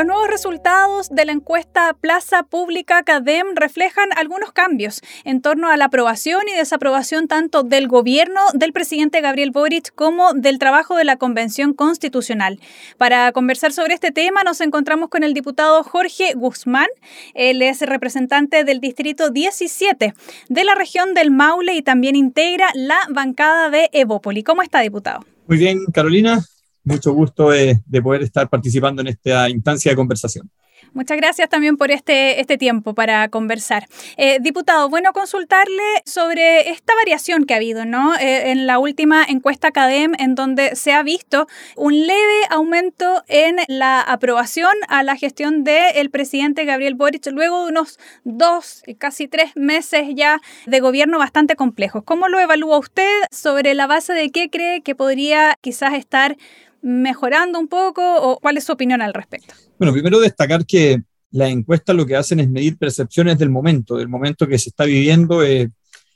[0.00, 5.76] Los nuevos resultados de la encuesta Plaza Pública CADEM reflejan algunos cambios en torno a
[5.76, 11.04] la aprobación y desaprobación tanto del gobierno del presidente Gabriel Boric como del trabajo de
[11.04, 12.60] la Convención Constitucional.
[12.96, 16.88] Para conversar sobre este tema nos encontramos con el diputado Jorge Guzmán.
[17.34, 20.14] Él es representante del Distrito 17
[20.48, 24.44] de la región del Maule y también integra la bancada de Evópoli.
[24.44, 25.26] ¿Cómo está, diputado?
[25.46, 26.42] Muy bien, Carolina
[26.84, 30.50] mucho gusto de, poder estar participando en esta instancia de conversación.
[30.92, 33.86] Muchas gracias también por este, este tiempo para conversar.
[34.16, 38.16] Eh, diputado, bueno, consultarle sobre esta variación que ha habido ¿no?
[38.16, 43.56] Eh, en la última encuesta CADEM, en donde se ha visto un leve aumento en
[43.68, 49.52] la aprobación a la gestión del presidente Gabriel Boric, luego de unos dos, casi tres
[49.54, 52.02] meses ya de gobierno bastante complejos.
[52.04, 53.10] ¿Cómo lo evalúa usted?
[53.30, 56.36] ¿Sobre la base de qué cree que podría quizás estar
[56.82, 59.54] mejorando un poco o cuál es su opinión al respecto?
[59.78, 64.08] Bueno, primero destacar que las encuestas lo que hacen es medir percepciones del momento, del
[64.08, 65.70] momento que se está viviendo eh,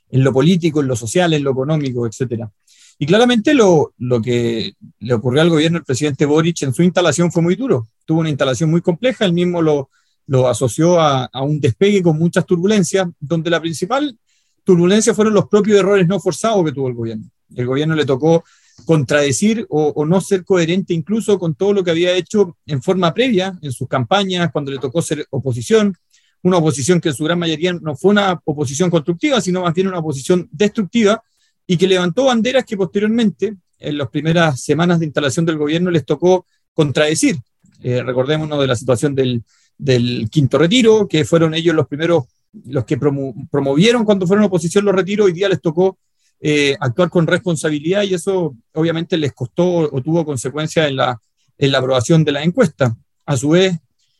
[0.09, 2.45] en lo político, en lo social, en lo económico, etc.
[2.99, 7.31] Y claramente lo, lo, que le ocurrió al gobierno del presidente Boric en su instalación
[7.31, 7.87] fue muy duro.
[8.05, 9.89] Tuvo una instalación muy compleja, él mismo lo,
[10.27, 14.17] lo asoció a, a un despegue con muchas turbulencias, donde la principal
[14.63, 17.25] turbulencia fueron los propios errores no forzados que tuvo el gobierno.
[17.55, 18.43] El gobierno le tocó
[18.83, 23.57] contradecir o, no ser coherente incluso con todo lo que había hecho en forma previa
[23.61, 25.95] en sus campañas, cuando le tocó ser oposición,
[26.41, 29.87] una oposición que en su gran mayoría no fue una oposición constructiva, sino más bien
[29.87, 31.23] una oposición destructiva,
[31.65, 36.05] y que levantó banderas que posteriormente, en las primeras semanas de instalación del gobierno, les
[36.05, 37.37] tocó contradecir.
[37.81, 39.43] Eh, recordémonos de la situación del,
[40.29, 42.25] quinto retiro, que fueron ellos los primeros,
[42.67, 45.97] los que promovieron cuando fueron oposición los retiros, hoy día les tocó
[46.39, 51.19] eh, actuar con responsabilidad y eso obviamente les costó o tuvo consecuencias en la,
[51.57, 52.95] en la aprobación de la encuesta.
[53.25, 53.77] A su vez,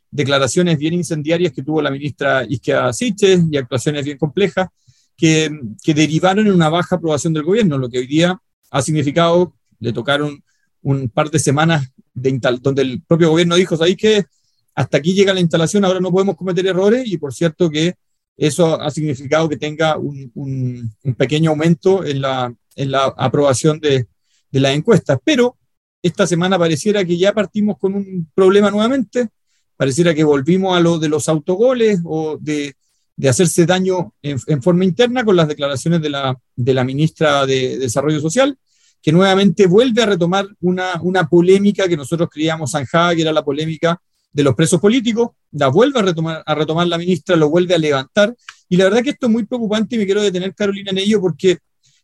[0.09, 4.69] declaraciones bien incendiarias que tuvo la ministra Isquia Siches y actuaciones bien complejas
[5.17, 5.50] que,
[5.84, 8.38] que, derivaron en una baja aprobación del gobierno, lo que hoy día
[8.72, 10.44] ha significado, le tocaron
[10.81, 14.25] un par de semanas de donde el propio gobierno dijo, ¿sabéis que
[14.73, 17.03] hasta aquí llega la instalación, ahora no podemos cometer errores?
[17.06, 17.95] Y por cierto que
[18.38, 24.07] eso ha significado que tenga un, pequeño aumento en la, en la aprobación de,
[24.51, 25.19] de las encuestas.
[25.23, 25.57] Pero
[26.01, 29.29] esta semana pareciera que ya partimos con un problema nuevamente,
[29.78, 32.75] pareciera que volvimos a lo de los autogoles o de,
[33.16, 37.78] de hacerse daño en, forma interna con las declaraciones de la, de la ministra de
[37.78, 38.57] Desarrollo Social,
[39.01, 43.44] que nuevamente vuelve a retomar una, una polémica que nosotros creíamos zanjada, que era la
[43.44, 44.00] polémica
[44.35, 47.78] de los presos políticos, la vuelve a retomar, a retomar la ministra, lo vuelve a
[47.78, 48.35] levantar.
[48.68, 51.22] Y la verdad que esto es muy preocupante y me quiero detener, Carolina, en ello,
[51.22, 51.59] porque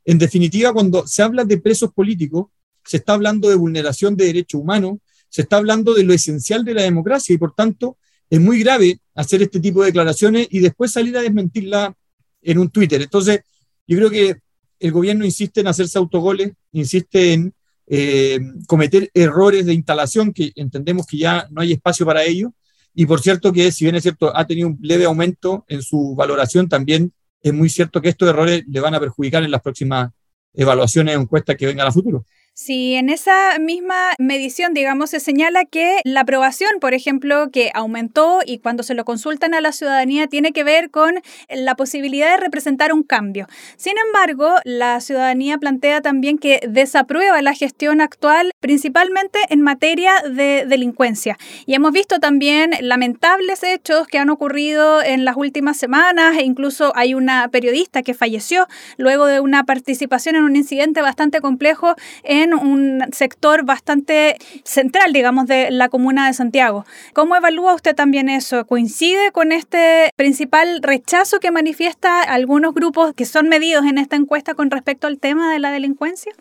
[0.05, 2.45] en definitiva, cuando se habla de presos políticos,
[2.85, 6.73] se está hablando de vulneración de derechos humanos, se está hablando de lo esencial de
[6.73, 7.97] la democracia y por tanto
[8.29, 11.93] es muy grave hacer este tipo de declaraciones y después salir a desmentirla
[12.41, 13.01] en un Twitter.
[13.01, 13.41] Entonces,
[13.85, 14.37] yo creo que
[14.79, 17.53] el gobierno insiste en hacerse autogoles, insiste en
[17.93, 22.53] eh, cometer errores de instalación que entendemos que ya no hay espacio para ello.
[22.93, 26.15] Y por cierto que, si bien es cierto, ha tenido un leve aumento en su
[26.15, 30.09] valoración, también es muy cierto que estos errores le van a perjudicar en las próximas
[30.53, 32.25] evaluaciones o encuestas que vengan a futuro.
[32.63, 38.41] Si en esa misma medición, digamos, se señala que la aprobación, por ejemplo, que aumentó
[38.45, 41.15] y cuando se lo consultan a la ciudadanía tiene que ver con
[41.49, 43.47] la posibilidad de representar un cambio.
[43.77, 50.65] Sin embargo, la ciudadanía plantea también que desaprueba la gestión actual, principalmente en materia de
[50.67, 51.39] delincuencia.
[51.65, 56.93] Y hemos visto también lamentables hechos que han ocurrido en las últimas semanas e incluso
[56.95, 58.67] hay una periodista que falleció
[58.97, 65.47] luego de una participación en un incidente bastante complejo en un sector bastante central, digamos,
[65.47, 66.85] de la comuna de Santiago.
[67.13, 68.65] ¿Cómo evalúa usted también eso?
[68.65, 74.53] ¿Coincide con este principal rechazo que manifiesta algunos grupos que son medidos en esta encuesta
[74.53, 76.33] con respecto al tema de la delincuencia?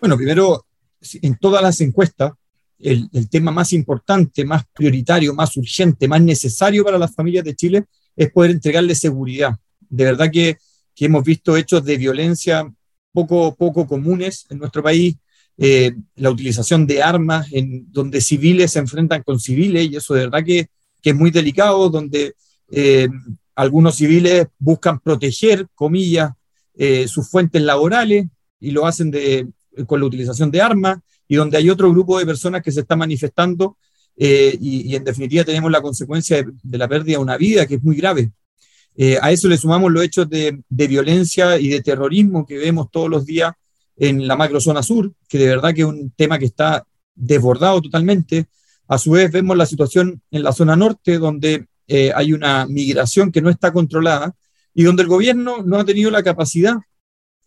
[0.00, 0.66] Bueno, primero,
[1.22, 2.32] en todas las encuestas,
[2.78, 7.84] el, tema más importante, más prioritario, más urgente, más necesario para las familias de Chile
[8.14, 9.56] es poder entregarle seguridad.
[9.88, 10.58] De verdad que,
[10.94, 12.70] que hemos visto hechos de violencia
[13.12, 15.16] poco, poco comunes en nuestro país,
[15.58, 20.20] eh, la utilización de armas en donde civiles se enfrentan con civiles, y eso de
[20.20, 20.68] verdad que,
[21.02, 22.34] es muy delicado, donde
[22.72, 23.06] eh,
[23.54, 25.68] algunos civiles buscan proteger,
[26.74, 28.26] eh, sus fuentes laborales
[28.58, 29.12] y lo hacen
[29.86, 30.98] con la utilización de armas,
[31.28, 33.76] y donde hay otro grupo de personas que se está manifestando
[34.16, 37.94] y, en definitiva tenemos la consecuencia de, la pérdida de una vida que es muy
[37.94, 38.32] grave.
[39.22, 43.24] A eso le sumamos los hechos de, violencia y de terrorismo que vemos todos los
[43.24, 43.52] días
[43.96, 48.46] en la macrozona sur, que de verdad que es un tema que está desbordado totalmente.
[48.88, 53.32] A su vez vemos la situación en la zona norte, donde eh, hay una migración
[53.32, 54.34] que no está controlada
[54.74, 56.76] y donde el gobierno no ha tenido la capacidad,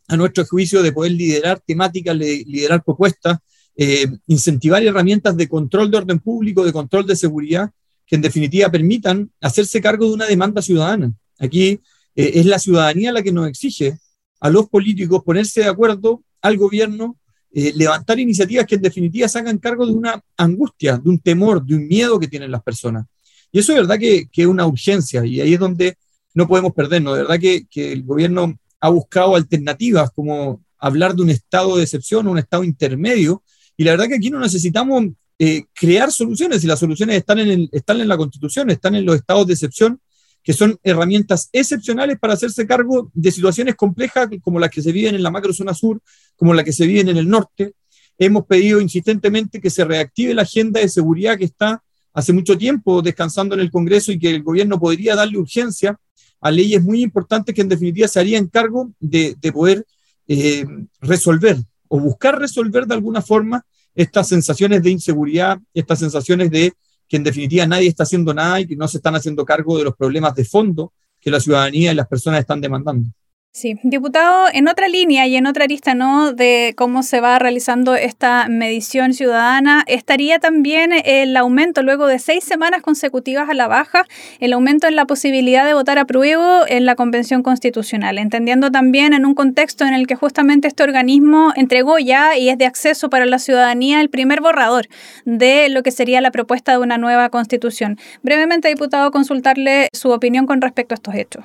[0.08, 3.38] a nuestro juicio, de poder liderar temáticas, liderar propuestas,
[3.78, 7.70] eh, incentivar herramientas de control de orden público, de control de seguridad,
[8.08, 11.14] que en definitiva permitan hacerse cargo de una demanda ciudadana.
[11.38, 11.80] Aquí
[12.16, 14.00] eh, es la ciudadanía la que nos exige
[14.40, 17.18] a los políticos ponerse de acuerdo al gobierno,
[17.52, 21.64] eh, levantar iniciativas que en definitiva se hagan cargo de una angustia, de un temor,
[21.64, 23.06] de un miedo que tienen las personas.
[23.52, 25.98] Y eso es verdad que, es una urgencia y ahí es donde
[26.34, 27.16] no podemos perdernos.
[27.16, 31.84] De verdad que, que el gobierno ha buscado alternativas como hablar de un estado de
[31.84, 33.44] excepción, un estado intermedio,
[33.76, 35.06] y la verdad que aquí no necesitamos
[35.38, 39.16] eh, crear soluciones y las soluciones están en, están en la Constitución, están en los
[39.16, 40.00] estados de excepción
[40.44, 45.16] que son herramientas excepcionales para hacerse cargo de situaciones complejas como las que se viven
[45.16, 46.02] en la macrozona sur,
[46.36, 47.74] como las que se viven en el norte.
[48.18, 51.84] Hemos pedido insistentemente que se reactive la agenda de seguridad que está
[52.14, 55.98] hace mucho tiempo descansando en el Congreso y que el gobierno podría darle urgencia
[56.42, 59.86] a leyes muy importantes que en definitiva se harían cargo de, poder
[60.28, 60.66] eh,
[61.02, 61.58] resolver
[61.88, 63.66] o buscar resolver de alguna forma
[63.96, 66.74] estas sensaciones de inseguridad, estas sensaciones de
[67.10, 69.84] que en definitiva nadie está haciendo nada y que no se están haciendo cargo de
[69.84, 73.10] los problemas de fondo que la ciudadanía y las personas están demandando.
[73.52, 76.34] Sí, diputado, en otra línea y en otra lista, ¿no?
[76.34, 82.44] De cómo se va realizando esta medición ciudadana, estaría también el aumento luego de seis
[82.44, 84.06] semanas consecutivas a la baja,
[84.40, 89.14] el aumento en la posibilidad de votar a prueba en la Convención Constitucional, entendiendo también
[89.14, 93.10] en un contexto en el que justamente este organismo entregó ya y es de acceso
[93.10, 94.88] para la ciudadanía el primer borrador
[95.26, 97.98] de lo que sería la propuesta de una nueva constitución.
[98.22, 101.44] Brevemente, diputado, consultarle su opinión con respecto a estos hechos.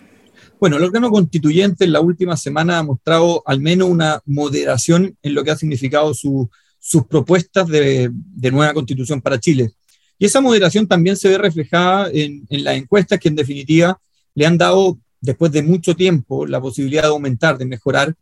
[0.65, 5.35] Bueno, el órgano constituyente en la última semana ha mostrado al menos una moderación en
[5.35, 8.11] lo que ha significado sus propuestas de,
[8.51, 9.73] nueva constitución para Chile.
[10.19, 14.01] Y esa moderación también se ve reflejada en, las encuestas que en definitiva
[14.35, 18.15] le han dado, después de mucho tiempo, la posibilidad de aumentar, de mejorar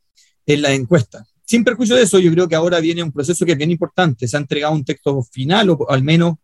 [0.44, 1.32] en las encuestas.
[1.44, 4.26] Sin perjuicio de eso, yo creo que ahora viene un proceso que es bien importante.
[4.26, 6.38] Se ha entregado un texto final, o al menos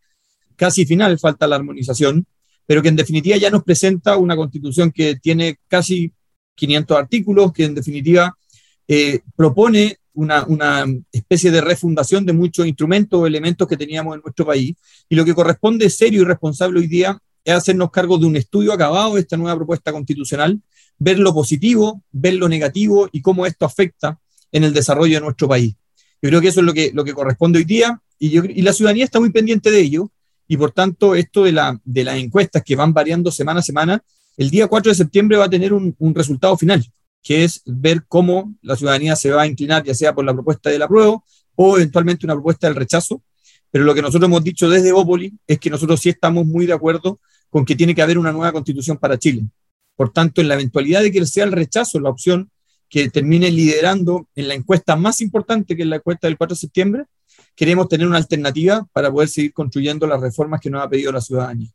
[0.54, 2.24] casi final, falta la armonización,
[2.68, 6.12] pero que en definitiva ya nos presenta una constitución que tiene casi
[6.54, 8.36] 500 artículos, que en definitiva
[8.86, 14.44] eh, propone una, especie de refundación de muchos instrumentos o elementos que teníamos en nuestro
[14.44, 14.74] país.
[15.08, 18.74] Y lo que corresponde serio y responsable hoy día es hacernos cargo de un estudio
[18.74, 20.60] acabado de esta nueva propuesta constitucional,
[20.98, 24.20] ver lo positivo, ver lo negativo y cómo esto afecta
[24.52, 25.74] en el desarrollo de nuestro país.
[26.20, 29.06] Yo creo que eso es lo que, lo que corresponde hoy día y la ciudadanía
[29.06, 30.10] está muy pendiente de ello
[30.48, 34.02] y por tanto esto de, la, de las encuestas que van variando semana a semana,
[34.38, 36.84] el día 4 de septiembre va a tener un, resultado final,
[37.22, 40.70] que es ver cómo la ciudadanía se va a inclinar, ya sea por la propuesta
[40.70, 41.24] del apruebo
[41.54, 43.22] o eventualmente una propuesta del rechazo.
[43.70, 46.72] Pero lo que nosotros hemos dicho desde Bópoli es que nosotros sí estamos muy de
[46.72, 49.42] acuerdo con que tiene que haber una nueva constitución para Chile.
[49.96, 52.50] Por tanto, en la eventualidad de que sea el rechazo la opción
[52.88, 56.60] que termine liderando en la encuesta más importante, que es la encuesta del 4 de
[56.60, 57.04] septiembre,
[57.58, 61.20] queremos tener una alternativa para poder seguir construyendo las reformas que nos ha pedido la
[61.20, 61.68] ciudadanía.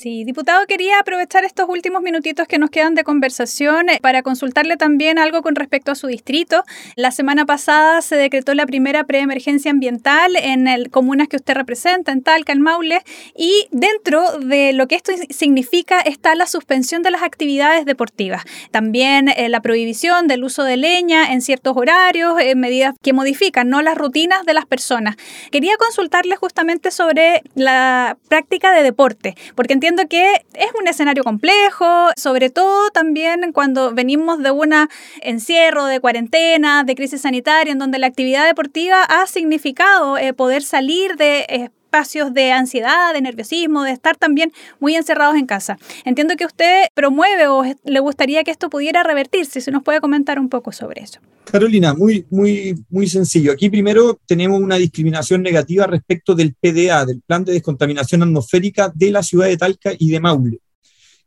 [0.00, 4.76] Sí, diputado, quería aprovechar estos últimos minutitos que nos quedan de conversación eh, para consultarle
[4.76, 6.62] también algo con respecto a su distrito.
[6.94, 12.12] La semana pasada se decretó la primera preemergencia ambiental en el, comunas que usted representa,
[12.12, 13.02] en Talca, en Maule,
[13.36, 18.44] y dentro de lo que esto significa está la suspensión de las actividades deportivas.
[18.70, 23.68] También eh, la prohibición del uso de leña en ciertos horarios, eh, medidas que modifican
[23.68, 23.82] ¿no?
[23.82, 25.16] las rutinas de las personas.
[25.50, 31.24] Quería consultarle justamente sobre la práctica de deporte, porque entiendo Entiendo que es un escenario
[31.24, 34.74] complejo, sobre todo también cuando venimos de un
[35.22, 40.62] encierro, de cuarentena, de crisis sanitaria, en donde la actividad deportiva ha significado eh, poder
[40.62, 45.78] salir de eh, espacios de ansiedad, de nerviosismo, de estar también muy encerrados en casa.
[46.04, 50.38] Entiendo que usted promueve o le gustaría que esto pudiera revertirse, si nos puede comentar
[50.38, 51.18] un poco sobre eso.
[51.50, 53.52] Carolina, muy, muy, muy sencillo.
[53.52, 59.10] Aquí primero tenemos una discriminación negativa respecto del PDA, del Plan de Descontaminación Atmosférica de
[59.10, 60.58] la ciudad de Talca y de Maule,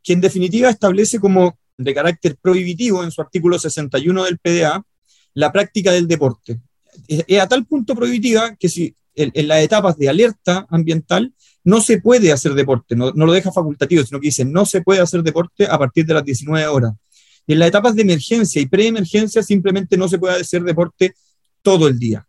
[0.00, 4.80] que en definitiva establece como de carácter prohibitivo en su artículo 61 del PDA
[5.34, 6.60] la práctica del deporte.
[7.08, 11.32] Es a tal punto prohibitiva que si en, las etapas de alerta ambiental
[11.64, 15.00] no se puede hacer deporte, no, lo deja facultativo, sino que dice no se puede
[15.00, 16.92] hacer deporte a partir de las 19 horas.
[17.46, 21.14] En las etapas de emergencia y preemergencia simplemente no se puede hacer deporte
[21.60, 22.26] todo el día.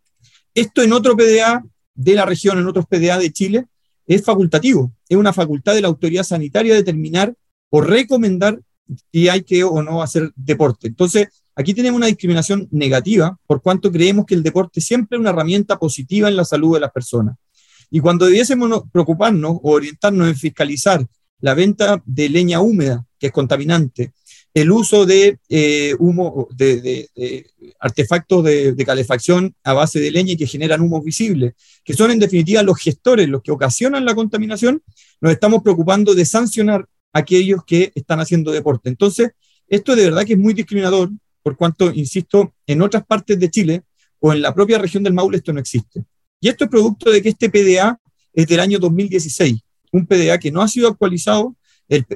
[0.54, 1.64] Esto en otro PDA
[1.94, 3.66] de la región, en otros PDA de Chile,
[4.06, 4.92] es facultativo.
[5.08, 7.34] Es una facultad de la autoridad sanitaria determinar
[7.70, 8.60] o recomendar
[9.12, 10.88] si hay que o no hacer deporte.
[10.88, 15.30] Entonces, aquí tenemos una discriminación negativa por cuanto creemos que el deporte siempre es una
[15.30, 17.36] herramienta positiva en la salud de las personas.
[17.90, 21.06] Y cuando debiésemos preocuparnos o orientarnos en fiscalizar
[21.40, 24.12] la venta de leña húmeda, que es contaminante,
[24.54, 27.08] el uso de eh, humo, de,
[27.80, 32.20] artefactos de, calefacción a base de leña y que generan humo visible, que son en
[32.20, 34.80] definitiva los gestores, los que ocasionan la contaminación,
[35.20, 38.88] nos estamos preocupando de sancionar a aquellos que están haciendo deporte.
[38.88, 39.32] Entonces,
[39.66, 41.10] esto de verdad que es muy discriminador,
[41.44, 43.82] por cuanto, insisto, en otras partes de Chile
[44.18, 46.02] o en la propia región del Maule esto no existe.
[46.40, 48.00] Y esto es producto de que este PDA
[48.32, 49.60] es del año 2016,
[49.92, 51.54] un PDA que no ha sido actualizado,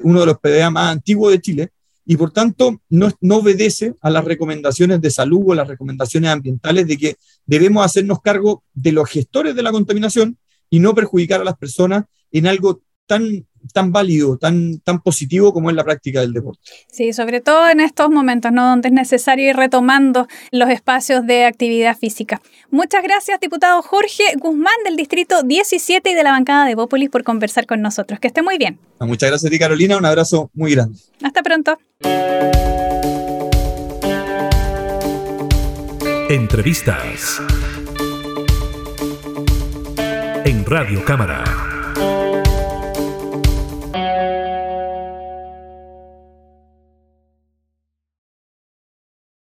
[0.01, 1.69] uno de los PDA más antiguos de Chile,
[2.05, 6.87] y por tanto no, no obedece a las recomendaciones de salud o las recomendaciones ambientales
[6.87, 10.39] de que debemos hacernos cargo de los gestores de la contaminación
[10.71, 15.71] y no perjudicar a las personas en algo tan, tan válido, tan, tan positivo como
[15.71, 16.61] es la práctica del deporte.
[16.91, 18.69] Sí, sobre todo en estos momentos, ¿no?
[18.69, 22.39] Donde es necesario ir retomando los espacios de actividad física.
[22.69, 27.23] Muchas gracias, diputado Jorge Guzmán del Distrito 17 y de la bancada de Bópolis por
[27.23, 28.19] conversar con nosotros.
[28.19, 28.77] Que esté muy bien.
[28.99, 29.97] Muchas gracias a ti, Carolina.
[29.97, 30.99] Un abrazo muy grande.
[31.23, 31.79] Hasta pronto.
[36.29, 37.41] Entrevistas
[40.45, 41.68] en Radio Cámara.